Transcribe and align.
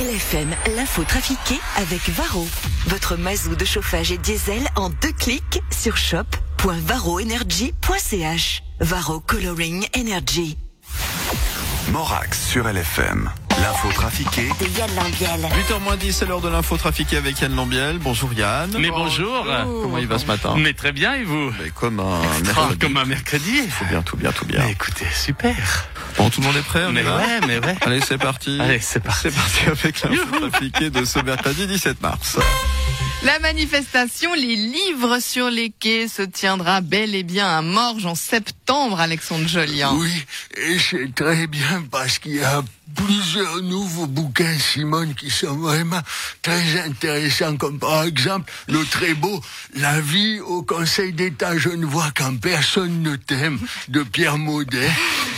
LFM, 0.00 0.48
l'info 0.76 1.04
trafiquée 1.04 1.60
avec 1.76 2.08
Varro. 2.08 2.48
Votre 2.86 3.16
mazou 3.16 3.54
de 3.54 3.66
chauffage 3.66 4.10
et 4.12 4.16
diesel 4.16 4.66
en 4.74 4.88
deux 4.88 5.12
clics 5.12 5.60
sur 5.70 5.98
shop.varroenergy.ch. 5.98 8.62
Varro 8.80 9.20
Coloring 9.20 9.86
Energy. 9.94 10.56
Morax 11.90 12.46
sur 12.48 12.66
LFM. 12.66 13.30
L'info 13.60 13.92
trafiquée 13.92 14.48
De 14.58 14.66
Yann 14.78 14.88
Lambiel. 14.96 15.42
8h10, 15.68 16.12
c'est 16.12 16.24
l'heure 16.24 16.40
de 16.40 16.48
l'info 16.48 16.78
trafiquée 16.78 17.18
avec 17.18 17.38
Yann 17.42 17.54
Lambiel. 17.54 17.98
Bonjour 17.98 18.32
Yann. 18.32 18.74
Mais 18.78 18.88
bonjour. 18.88 19.46
Comment 19.82 19.98
il 19.98 20.06
va 20.06 20.18
ce 20.18 20.24
matin 20.24 20.54
Mais 20.56 20.72
très 20.72 20.92
bien 20.92 21.12
et 21.16 21.24
vous 21.24 21.50
Mais 21.62 21.68
Comme 21.74 22.00
un 22.00 22.22
Ah, 22.22 22.38
mercredi. 22.42 22.78
Comme 22.78 22.96
un 22.96 23.04
mercredi. 23.04 23.68
Tout 23.78 23.84
bien, 23.84 24.00
tout 24.00 24.16
bien, 24.16 24.32
tout 24.32 24.46
bien. 24.46 24.60
Mais 24.64 24.72
écoutez, 24.72 25.04
super. 25.14 25.54
Bon, 26.20 26.28
tout 26.28 26.42
le 26.42 26.48
monde 26.48 26.56
est 26.56 26.62
prêt 26.62 26.84
on 26.86 26.92
Mais 26.92 27.00
va 27.00 27.16
ouais, 27.16 27.40
mais 27.46 27.58
ouais. 27.64 27.76
Allez, 27.80 28.00
c'est 28.06 28.18
parti. 28.18 28.58
Allez, 28.60 28.78
c'est 28.78 29.00
parti. 29.00 29.20
C'est 29.22 29.34
parti 29.34 29.60
avec 29.66 30.00
l'info 30.02 30.48
trafiquée 30.50 30.90
de 30.90 31.02
ce 31.06 31.18
mercredi 31.20 31.66
17 31.66 32.02
mars. 32.02 32.36
La 33.22 33.38
manifestation 33.38 34.34
Les 34.34 34.54
livres 34.54 35.18
sur 35.20 35.48
les 35.48 35.70
quais 35.70 36.08
se 36.08 36.20
tiendra 36.20 36.82
bel 36.82 37.14
et 37.14 37.22
bien 37.22 37.48
à 37.48 37.62
Morges 37.62 38.04
en 38.04 38.14
septembre, 38.14 38.59
Alexandre 38.70 39.48
Jolien. 39.48 39.92
Oui, 39.94 40.12
et 40.56 40.78
c'est 40.78 41.12
très 41.14 41.46
bien 41.48 41.82
parce 41.90 42.18
qu'il 42.18 42.36
y 42.36 42.44
a 42.44 42.62
plusieurs 42.94 43.62
nouveaux 43.62 44.06
bouquins, 44.06 44.58
Simone, 44.58 45.14
qui 45.14 45.30
sont 45.30 45.56
vraiment 45.56 46.00
très 46.42 46.80
intéressants, 46.80 47.56
comme 47.56 47.78
par 47.78 48.04
exemple 48.04 48.50
le 48.68 48.84
très 48.84 49.14
beau 49.14 49.40
La 49.76 50.00
vie 50.00 50.40
au 50.40 50.62
Conseil 50.62 51.12
d'État, 51.12 51.56
je 51.56 51.68
ne 51.68 51.86
vois 51.86 52.10
quand 52.14 52.36
personne 52.40 53.02
ne 53.02 53.16
t'aime, 53.16 53.58
de 53.88 54.02
Pierre 54.02 54.38
Maudet. 54.38 54.90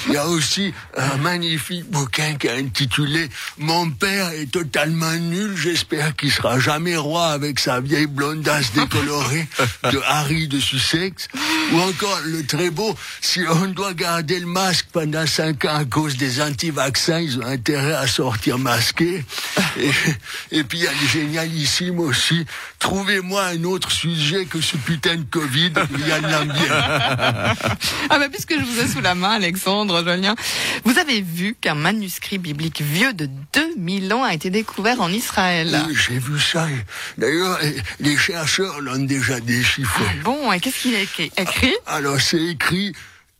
Il 0.09 0.15
y 0.15 0.17
a 0.17 0.27
aussi 0.27 0.75
un 0.97 1.17
magnifique 1.19 1.89
bouquin 1.89 2.35
qui 2.35 2.49
est 2.49 2.59
intitulé 2.59 3.29
Mon 3.59 3.91
père 3.91 4.31
est 4.31 4.51
totalement 4.51 5.13
nul, 5.13 5.57
j'espère 5.57 6.17
qu'il 6.17 6.33
sera 6.33 6.59
jamais 6.59 6.97
roi 6.97 7.29
avec 7.29 7.61
sa 7.61 7.81
vieille 7.81 8.07
blondasse 8.07 8.73
décolorée 8.73 9.47
de 9.85 10.01
Harry 10.07 10.49
de 10.49 10.59
Sussex. 10.59 11.29
Ou 11.73 11.81
encore 11.81 12.21
le 12.25 12.45
très 12.45 12.71
beau 12.71 12.97
Si 13.25 13.41
on 13.49 13.67
doit 13.69 13.95
garder 13.95 14.41
le 14.41 14.47
masque 14.47 14.87
pendant 14.93 15.25
cinq 15.27 15.65
ans 15.65 15.77
à 15.77 15.85
cause 15.85 16.17
des 16.17 16.43
anti-vaccins, 16.43 17.21
ils 17.21 17.39
ont 17.39 17.47
intérêt 17.47 17.95
à 17.95 18.09
sortir 18.09 18.59
masqués. 18.59 19.25
Et, 19.79 19.91
et 20.51 20.65
puis 20.65 20.79
il 20.79 20.85
y 20.85 20.89
a 20.89 20.91
le 20.91 21.07
génialissime 21.07 22.01
aussi. 22.01 22.45
Trouvez-moi 22.81 23.45
un 23.45 23.63
autre 23.63 23.93
sujet 23.93 24.45
que 24.45 24.61
ce 24.61 24.77
putain 24.77 25.17
de 25.17 25.23
Covid, 25.31 25.73
Yann 26.07 26.23
Lambiel. 26.31 26.73
Ah 28.11 28.19
bah 28.19 28.29
puisque 28.29 28.59
je 28.59 28.65
vous 28.65 28.81
ai 28.81 28.89
sous 28.89 29.01
la 29.01 29.15
main, 29.15 29.31
Alexandre 29.31 30.05
Jolien, 30.05 30.35
vous 30.85 30.99
avez 30.99 31.23
vu 31.23 31.55
qu'un 31.59 31.75
manuscrit 31.77 32.39
biblique 32.39 32.83
vieux 32.83 33.13
de 33.15 33.29
2000 33.55 34.13
ans 34.13 34.25
a 34.25 34.35
été 34.35 34.51
découvert 34.51 35.01
en 35.01 35.09
Israël? 35.11 35.83
Oui, 35.89 35.95
J'ai 36.09 36.19
vu 36.19 36.39
ça. 36.41 36.67
D'ailleurs, 37.17 37.59
les 38.01 38.17
chercheurs 38.17 38.81
l'ont 38.81 38.99
déjà 38.99 39.39
déchiffré. 39.41 40.05
Bon, 40.25 40.53
et 40.53 40.61
qu'est-ce 40.61 40.83
qu'il 40.83 40.95
a 40.97 41.01
écrit? 41.01 41.31
Alors 41.87 42.21
c'est 42.21 42.43
écrit. 42.43 42.93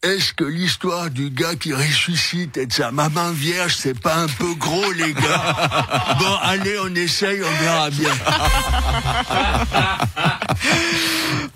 Est-ce 0.05 0.33
que 0.33 0.43
l'histoire 0.43 1.11
du 1.11 1.31
gars 1.31 1.55
qui 1.55 1.73
ressuscite 1.73 2.57
et 2.57 2.67
de 2.67 2.73
sa 2.73 2.91
maman 2.91 3.31
vierge, 3.31 3.77
c'est 3.77 3.97
pas 3.97 4.17
un 4.17 4.27
peu 4.27 4.53
gros, 4.55 4.91
les 4.91 5.13
gars? 5.15 6.17
Bon, 6.19 6.37
allez, 6.43 6.77
on 6.83 6.93
essaye, 6.97 7.41
on 7.41 7.63
verra 7.63 7.89
bien. 7.91 8.11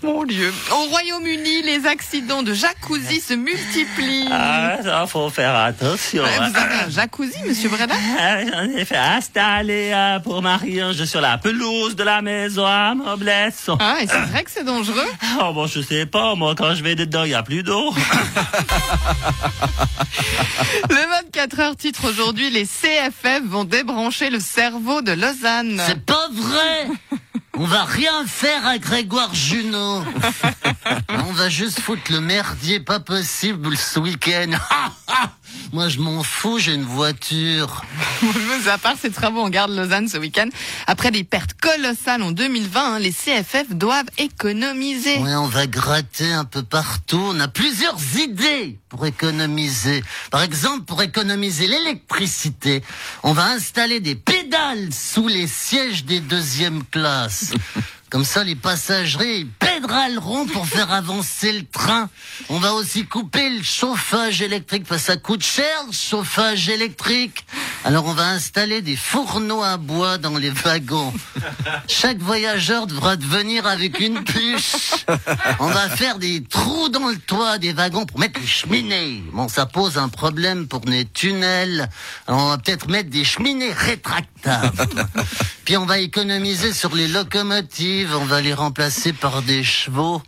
Mon 0.02 0.24
Dieu. 0.24 0.52
Au 0.70 0.84
Royaume-Uni, 0.90 1.62
les 1.62 1.86
accidents 1.86 2.42
de 2.42 2.52
jacuzzi 2.52 3.20
se 3.20 3.32
multiplient. 3.34 4.28
Ah, 4.30 4.76
ça, 4.82 5.06
faut 5.06 5.30
faire 5.30 5.54
attention. 5.56 6.22
Ouais, 6.22 6.28
hein. 6.38 6.50
Vous 6.50 6.56
avez 6.58 6.74
un 6.86 6.90
jacuzzi, 6.90 7.38
monsieur 7.46 7.70
Breda? 7.70 7.94
Ah, 8.18 8.44
J'en 8.44 8.76
ai 8.76 8.84
fait 8.84 8.96
installer 8.96 9.92
un 9.92 10.20
pour 10.20 10.42
Marie-Ange 10.42 11.02
sur 11.04 11.20
la 11.22 11.38
pelouse 11.38 11.96
de 11.96 12.02
la 12.02 12.20
maison 12.20 12.66
à 12.66 12.94
Moblesse. 12.94 13.70
Ah, 13.80 13.96
et 14.02 14.06
c'est 14.06 14.20
vrai 14.20 14.44
que 14.44 14.50
c'est 14.50 14.64
dangereux 14.64 15.06
Oh, 15.40 15.52
bon, 15.54 15.66
je 15.66 15.80
sais 15.80 16.04
pas, 16.06 16.34
moi, 16.34 16.54
quand 16.54 16.74
je 16.74 16.82
vais 16.82 16.94
dedans, 16.94 17.24
il 17.24 17.28
n'y 17.28 17.34
a 17.34 17.42
plus 17.42 17.62
d'eau. 17.62 17.94
Le 20.90 21.10
24 21.24 21.60
heures 21.60 21.76
titre 21.76 22.08
aujourd'hui, 22.08 22.50
les 22.50 22.64
CFF 22.64 23.42
vont 23.44 23.64
débrancher 23.64 24.30
le 24.30 24.40
cerveau 24.40 25.00
de 25.02 25.12
Lausanne. 25.12 25.80
C'est 25.86 26.04
pas 26.04 26.28
vrai 26.32 26.86
On 27.58 27.64
va 27.64 27.84
rien 27.84 28.26
faire 28.26 28.66
à 28.66 28.76
Grégoire 28.76 29.34
Junot. 29.34 30.04
On 31.08 31.32
va 31.32 31.48
juste 31.48 31.80
foutre 31.80 32.12
le 32.12 32.20
merdier 32.20 32.80
pas 32.80 33.00
possible 33.00 33.76
ce 33.76 33.98
week-end. 33.98 34.50
Moi, 35.72 35.88
je 35.88 35.98
m'en 35.98 36.22
fous, 36.22 36.58
j'ai 36.58 36.74
une 36.74 36.84
voiture. 36.84 37.84
À 38.68 38.78
part 38.78 38.94
ces 39.00 39.10
travaux 39.10 39.40
en 39.40 39.48
gare 39.48 39.68
de 39.68 39.76
Lausanne 39.76 40.08
ce 40.08 40.18
week-end, 40.18 40.48
après 40.86 41.10
des 41.10 41.24
pertes 41.24 41.54
colossales 41.60 42.22
en 42.22 42.32
2020, 42.32 42.94
hein, 42.94 42.98
les 42.98 43.12
CFF 43.12 43.70
doivent 43.70 44.10
économiser. 44.18 45.18
Ouais, 45.18 45.34
on 45.34 45.46
va 45.46 45.66
gratter 45.66 46.32
un 46.32 46.44
peu 46.44 46.62
partout. 46.62 47.20
On 47.20 47.38
a 47.40 47.48
plusieurs 47.48 47.98
idées 48.18 48.78
pour 48.88 49.06
économiser. 49.06 50.02
Par 50.30 50.42
exemple, 50.42 50.84
pour 50.84 51.02
économiser 51.02 51.66
l'électricité, 51.66 52.82
on 53.22 53.32
va 53.32 53.46
installer 53.46 54.00
des 54.00 54.14
pédales 54.14 54.92
sous 54.92 55.28
les 55.28 55.46
sièges 55.46 56.04
des 56.04 56.20
deuxièmes 56.20 56.82
classes. 56.90 57.52
Comme 58.10 58.24
ça, 58.24 58.44
les 58.44 58.54
passagers 58.54 59.40
ils 59.40 59.48
pédaleront 59.48 60.46
pour 60.46 60.66
faire 60.66 60.92
avancer 60.92 61.52
le 61.52 61.66
train. 61.66 62.08
On 62.48 62.58
va 62.58 62.72
aussi 62.74 63.04
couper 63.04 63.50
le 63.50 63.62
chauffage 63.62 64.42
électrique 64.42 64.84
parce 64.88 65.02
que 65.02 65.06
ça 65.06 65.16
coûte 65.16 65.42
cher, 65.42 65.66
le 65.86 65.92
chauffage 65.92 66.68
électrique. 66.68 67.44
Alors, 67.84 68.06
on 68.06 68.14
va 68.14 68.28
installer 68.28 68.80
des 68.80 68.96
fourneaux 68.96 69.62
à 69.62 69.76
bois 69.76 70.18
dans 70.18 70.38
les 70.38 70.50
wagons. 70.50 71.12
Chaque 71.88 72.18
voyageur 72.18 72.86
devra 72.86 73.16
venir 73.16 73.66
avec 73.66 74.00
une 74.00 74.20
bûche. 74.20 75.04
On 75.60 75.68
va 75.68 75.88
faire 75.88 76.18
des 76.18 76.42
trous 76.42 76.88
dans 76.88 77.08
le 77.08 77.16
toit 77.16 77.58
des 77.58 77.72
wagons 77.72 78.06
pour 78.06 78.18
mettre 78.18 78.40
les 78.40 78.46
cheminées. 78.46 79.22
Bon, 79.32 79.48
ça 79.48 79.66
pose 79.66 79.98
un 79.98 80.08
problème 80.08 80.68
pour 80.68 80.82
les 80.86 81.04
tunnels. 81.04 81.88
Alors, 82.26 82.40
on 82.40 82.48
va 82.48 82.58
peut-être 82.58 82.88
mettre 82.88 83.10
des 83.10 83.24
cheminées 83.24 83.72
rétractables. 83.72 85.06
Puis 85.66 85.76
on 85.76 85.84
va 85.84 85.98
économiser 85.98 86.72
sur 86.72 86.94
les 86.94 87.08
locomotives. 87.08 88.14
On 88.14 88.24
va 88.24 88.40
les 88.40 88.54
remplacer 88.54 89.12
par 89.12 89.42
des 89.42 89.64
chevaux 89.64 90.22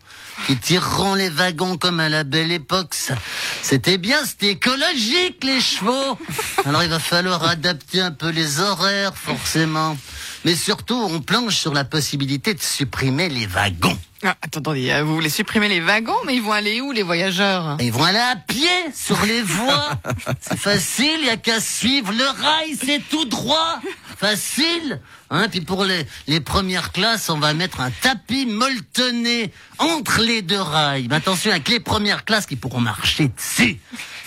qui 0.48 0.56
tireront 0.56 1.14
les 1.14 1.28
wagons 1.28 1.76
comme 1.76 2.00
à 2.00 2.08
la 2.08 2.24
belle 2.24 2.50
époque. 2.50 2.92
C'était 3.62 3.98
bien, 3.98 4.18
c'était 4.26 4.48
écologique 4.48 5.44
les 5.44 5.60
chevaux. 5.60 6.18
Alors 6.64 6.82
il 6.82 6.88
va 6.88 6.98
falloir 6.98 7.44
adapter 7.44 8.00
un 8.00 8.10
peu 8.10 8.30
les 8.30 8.58
horaires, 8.58 9.16
forcément. 9.16 9.96
Mais 10.44 10.56
surtout, 10.56 10.96
on 10.96 11.20
planche 11.20 11.56
sur 11.56 11.72
la 11.72 11.84
possibilité 11.84 12.52
de 12.52 12.60
supprimer 12.60 13.28
les 13.28 13.46
wagons. 13.46 13.96
Ah, 14.24 14.36
attendez, 14.42 14.90
euh, 14.90 15.04
vous 15.04 15.14
voulez 15.14 15.28
supprimer 15.28 15.68
les 15.68 15.78
wagons, 15.80 16.18
mais 16.26 16.34
ils 16.34 16.42
vont 16.42 16.50
aller 16.50 16.80
où 16.80 16.90
les 16.90 17.04
voyageurs? 17.04 17.76
Ils 17.80 17.92
vont 17.92 18.02
aller 18.02 18.18
à 18.18 18.34
pied 18.34 18.68
sur 18.92 19.24
les 19.24 19.42
voies. 19.42 19.90
C'est 20.40 20.58
facile, 20.58 21.18
il 21.20 21.26
y 21.26 21.30
a 21.30 21.36
qu'à 21.36 21.60
suivre 21.60 22.12
le 22.12 22.24
rail, 22.24 22.76
c'est 22.82 23.00
tout 23.08 23.26
droit. 23.26 23.78
Facile. 24.16 25.00
Hein, 25.30 25.48
puis 25.48 25.60
pour 25.60 25.84
les, 25.84 26.04
les 26.26 26.40
premières 26.40 26.90
classes, 26.90 27.30
on 27.30 27.38
va 27.38 27.54
mettre 27.54 27.80
un 27.80 27.90
tapis 27.90 28.46
molletonné 28.46 29.52
entre 29.78 30.20
les 30.20 30.42
deux 30.42 30.60
rails. 30.60 31.06
Mais 31.08 31.16
attention, 31.16 31.52
avec 31.52 31.68
les 31.68 31.78
premières 31.78 32.24
classes 32.24 32.46
qui 32.46 32.56
pourront 32.56 32.80
marcher 32.80 33.28
dessus. 33.28 33.78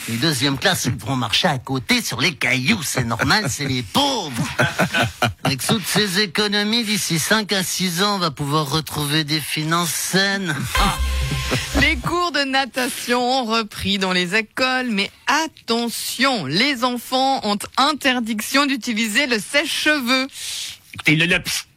Les 0.08 0.18
deuxièmes 0.18 0.58
classes, 0.58 0.86
ils 0.86 0.96
pourront 0.96 1.16
marcher 1.18 1.50
à 1.50 1.58
côté 1.58 2.02
sur 2.02 2.22
les 2.22 2.34
cailloux. 2.34 2.82
C'est 2.84 3.04
normal, 3.04 3.46
c'est 3.50 3.66
les 3.66 3.84
pauvres. 3.84 4.48
Avec 5.52 5.68
toutes 5.68 5.86
ces 5.86 6.22
économies, 6.22 6.86
d'ici 6.86 7.20
5 7.20 7.52
à 7.52 7.62
6 7.62 8.04
ans, 8.04 8.16
on 8.16 8.20
va 8.20 8.32
pouvoir 8.32 8.72
retrouver 8.72 9.26
des 9.26 9.42
finances 9.42 9.92
saines. 9.92 10.56
Les 11.82 11.98
cours 11.98 12.32
de 12.32 12.46
natation 12.46 13.20
ont 13.20 13.44
repris 13.44 13.98
dans 13.98 14.14
les 14.14 14.34
écoles, 14.34 14.88
mais 14.92 15.12
attention, 15.28 16.46
les 16.46 16.86
enfants 16.86 17.42
ont 17.44 17.58
interdiction 17.76 18.66
d'utiliser 18.66 19.28
le 19.28 19.40
sèche-cheveux. 19.40 20.28
Écoutez, 20.94 21.18
le 21.18 21.26
lobster, 21.26 21.68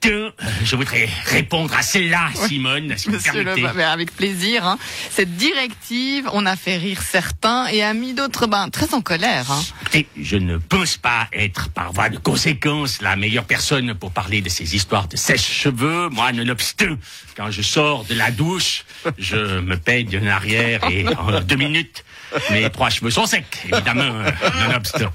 je 0.64 0.76
voudrais 0.76 1.08
répondre 1.24 1.74
à 1.74 1.82
celle-là, 1.82 2.28
Simone, 2.34 2.94
si 2.96 3.08
vous 3.08 3.18
permettez. 3.18 3.60
Le, 3.62 3.84
avec 3.84 4.14
plaisir. 4.14 4.66
hein. 4.66 4.78
Cette 5.10 5.36
directive, 5.36 6.28
on 6.32 6.46
a 6.46 6.56
fait 6.56 6.76
rire 6.76 7.00
certains 7.02 7.66
et 7.68 7.82
a 7.82 7.94
mis 7.94 8.14
d'autres 8.14 8.46
ben, 8.46 8.68
très 8.70 8.94
en 8.94 9.00
colère. 9.00 9.50
hein. 9.50 9.62
Écoutez, 9.82 10.06
je 10.20 10.36
ne 10.36 10.58
pense 10.58 10.96
pas 10.96 11.28
être, 11.32 11.70
par 11.70 11.92
voie 11.92 12.08
de 12.08 12.18
conséquence, 12.18 13.00
la 13.02 13.16
meilleure 13.16 13.44
personne 13.44 13.94
pour 13.94 14.10
parler 14.12 14.40
de 14.40 14.48
ces 14.48 14.74
histoires 14.74 15.08
de 15.08 15.16
sèche-cheveux. 15.16 16.08
Moi, 16.10 16.32
nonobstant, 16.32 16.96
quand 17.36 17.50
je 17.50 17.62
sors 17.62 18.04
de 18.04 18.14
la 18.14 18.30
douche, 18.30 18.84
je 19.18 19.60
me 19.60 19.76
paye 19.76 20.06
en 20.22 20.26
arrière 20.26 20.80
et 20.90 21.06
en 21.16 21.40
deux 21.40 21.56
minutes, 21.56 22.04
mes 22.50 22.68
trois 22.70 22.90
cheveux 22.90 23.10
sont 23.10 23.26
secs, 23.26 23.44
évidemment, 23.72 24.22
nonobstant. 24.60 25.12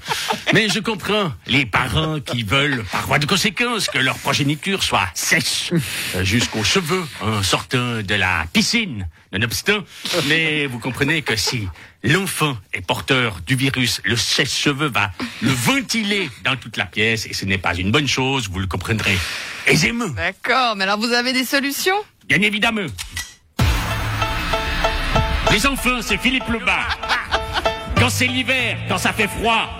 Mais 0.54 0.68
je 0.68 0.78
comprends 0.80 1.32
les 1.46 1.66
parents 1.66 2.18
qui 2.20 2.42
veulent, 2.42 2.84
par 2.90 3.06
voie 3.06 3.18
de 3.18 3.26
conséquence, 3.26 3.88
que 3.88 3.98
leur 3.98 4.16
progéniture 4.18 4.79
chaussure 4.80 4.90
soit 4.90 5.08
sèche 5.14 5.72
euh, 6.14 6.24
jusqu'aux 6.24 6.64
cheveux 6.64 7.06
en 7.20 7.42
sortant 7.42 8.02
de 8.02 8.14
la 8.14 8.46
piscine, 8.52 9.08
nonobstant. 9.32 9.84
Mais 10.26 10.66
vous 10.66 10.78
comprenez 10.78 11.22
que 11.22 11.36
si 11.36 11.68
l'enfant 12.02 12.56
est 12.72 12.84
porteur 12.84 13.40
du 13.46 13.54
virus, 13.54 14.00
le 14.04 14.16
sèche-cheveux 14.16 14.88
va 14.88 15.12
le 15.42 15.50
ventiler 15.50 16.30
dans 16.44 16.56
toute 16.56 16.76
la 16.76 16.86
pièce 16.86 17.26
et 17.26 17.34
ce 17.34 17.44
n'est 17.44 17.58
pas 17.58 17.74
une 17.74 17.90
bonne 17.90 18.08
chose, 18.08 18.48
vous 18.50 18.58
le 18.58 18.66
comprendrez 18.66 19.16
aisément. 19.66 20.08
D'accord, 20.08 20.76
mais 20.76 20.84
alors 20.84 20.98
vous 20.98 21.12
avez 21.12 21.32
des 21.32 21.44
solutions? 21.44 21.96
Bien 22.26 22.40
évidemment. 22.42 22.86
Les 25.52 25.66
enfants, 25.66 26.00
c'est 26.00 26.18
Philippe 26.18 26.48
Lebas. 26.48 26.86
Quand 27.96 28.08
c'est 28.08 28.26
l'hiver, 28.26 28.78
quand 28.88 28.98
ça 28.98 29.12
fait 29.12 29.28
froid, 29.28 29.79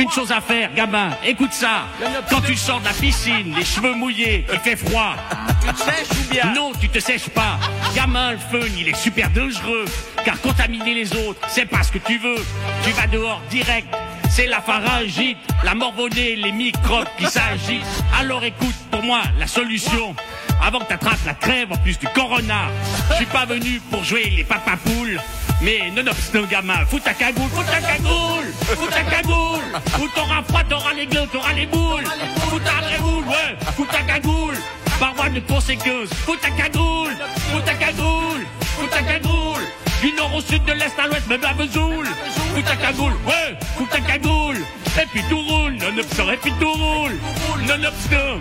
qu'une 0.00 0.10
chose 0.10 0.32
à 0.32 0.40
faire, 0.40 0.72
gamin, 0.74 1.10
écoute 1.22 1.52
ça. 1.52 1.84
Quand 2.30 2.40
tu 2.40 2.56
sors 2.56 2.80
de 2.80 2.86
la 2.86 2.92
piscine, 2.92 3.54
les 3.54 3.64
cheveux 3.64 3.94
mouillés, 3.94 4.46
il 4.50 4.58
fait 4.60 4.76
froid. 4.76 5.14
Tu 5.60 5.72
te 5.74 5.78
sèches 5.78 6.18
ou 6.18 6.32
bien? 6.32 6.54
Non, 6.54 6.72
tu 6.80 6.88
te 6.88 6.98
sèches 6.98 7.28
pas. 7.28 7.58
Gamin, 7.94 8.32
le 8.32 8.38
fun, 8.38 8.66
il 8.78 8.88
est 8.88 8.96
super 8.96 9.28
dangereux. 9.28 9.84
Car 10.24 10.40
contaminer 10.40 10.94
les 10.94 11.12
autres, 11.12 11.40
c'est 11.48 11.66
pas 11.66 11.82
ce 11.82 11.92
que 11.92 11.98
tu 11.98 12.16
veux. 12.16 12.42
Tu 12.82 12.92
vas 12.92 13.06
dehors 13.08 13.42
direct. 13.50 13.88
C'est 14.30 14.46
la 14.46 14.62
pharyngite, 14.62 15.38
la 15.64 15.74
morbonnée, 15.74 16.36
les 16.36 16.52
microbes 16.52 17.08
qui 17.18 17.26
s'agitent. 17.26 17.84
Alors 18.18 18.42
écoute, 18.44 18.74
pour 18.90 19.02
moi, 19.02 19.20
la 19.38 19.46
solution, 19.46 20.14
avant 20.62 20.80
que 20.80 20.84
t'attrapes 20.84 21.24
la 21.26 21.34
crève 21.34 21.72
en 21.72 21.76
plus 21.76 21.98
du 21.98 22.06
corona. 22.08 22.68
Je 23.10 23.16
suis 23.16 23.26
pas 23.26 23.46
venu 23.46 23.80
pour 23.90 24.04
jouer 24.04 24.30
les 24.30 24.44
papapoules. 24.44 25.20
Mais 25.62 25.90
nonobstant 25.94 26.44
gamin, 26.50 26.86
fous 26.86 27.00
ta 27.00 27.12
cagoule, 27.12 27.48
fous 27.50 27.62
ta 27.64 27.80
cagoule, 27.80 28.52
fous 28.62 28.86
ta 28.86 29.02
cagoule. 29.02 30.00
Ou 30.00 30.08
t'auras 30.14 30.42
froid, 30.48 30.62
t'auras 30.68 30.94
les 30.94 31.06
gueules, 31.06 31.28
t'auras 31.28 31.52
les 31.52 31.66
boules. 31.66 32.04
Fous 32.48 32.60
ta 32.60 32.88
cagoule, 32.88 33.24
ouais, 33.24 33.56
fous 33.76 33.86
ta 33.90 34.00
cagoule. 34.02 34.56
Par 34.98 35.14
voie 35.14 35.28
de 35.28 35.40
conséquence, 35.40 36.08
fous 36.24 36.36
ta 36.36 36.50
cagoule, 36.50 37.16
fous 37.52 37.60
ta 37.60 37.74
cagoule, 37.74 38.46
fous 38.60 38.86
ta 38.86 39.02
cagoule. 39.02 39.66
Du 40.00 40.12
nord 40.12 40.34
au 40.34 40.40
sud, 40.40 40.64
de 40.64 40.72
l'est 40.72 40.98
à 40.98 41.06
l'ouest, 41.08 41.28
même 41.28 41.44
à 41.44 41.52
Vesoul. 41.52 42.06
Fous 42.54 42.62
ta 42.62 42.76
cagoule, 42.76 43.12
ouais, 43.26 43.54
fous 43.76 43.88
ta 43.90 44.00
cagoule. 44.00 44.56
Et 45.00 45.06
puis 45.12 45.22
tout 45.28 45.40
roule, 45.40 45.74
nonobstant, 45.74 46.30
et 46.32 46.36
puis 46.38 46.52
tout 46.58 46.72
roule. 46.72 47.18
Nonobstant. 47.66 48.40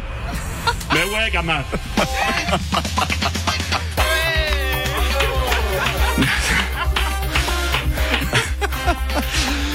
Mais 0.94 1.04
ouais, 1.04 1.30
gamin. 1.31 1.63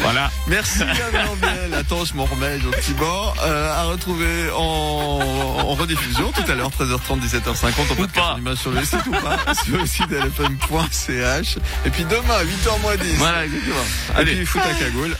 Voilà. 0.02 0.30
Merci 0.48 0.80
Yann 0.80 1.24
Lambiel. 1.26 1.74
Attends, 1.74 2.04
je 2.04 2.12
m'en 2.14 2.26
remets 2.26 2.60
gentiment. 2.60 3.32
Euh, 3.42 3.72
à 3.72 3.84
retrouver 3.84 4.50
en, 4.54 4.60
en 4.60 5.74
rediffusion 5.74 6.30
tout 6.30 6.50
à 6.50 6.54
l'heure, 6.54 6.68
13h30, 6.70 7.20
17h50. 7.20 7.72
On 7.90 7.94
peut 7.94 8.06
pas. 8.08 8.32
une 8.36 8.42
image 8.42 8.58
sur 8.58 8.70
le 8.70 8.84
site 8.84 9.06
ou 9.06 9.12
pas 9.12 9.38
Sur 9.64 9.78
le 9.78 9.86
site 9.86 10.10
lfm.ch. 10.10 11.56
Et 11.86 11.90
puis 11.90 12.04
demain, 12.04 12.42
8h 12.44 12.80
moins 12.82 12.96
10. 12.96 13.14
Voilà, 13.16 13.46
exactement. 13.46 13.74
Et 13.76 14.16
Allez, 14.20 14.34
puis, 14.36 14.46
fous 14.46 14.58
ta 14.58 14.74
cagoule. 14.74 15.16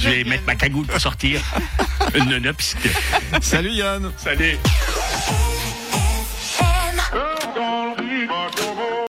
Je 0.00 0.08
vais 0.08 0.24
mettre 0.24 0.44
ma 0.46 0.54
cagoule 0.54 0.86
pour 0.86 1.00
sortir. 1.00 1.42
Nonobstant. 2.26 2.78
Salut 3.42 3.72
Yann. 3.72 4.10
Salut. 4.16 4.56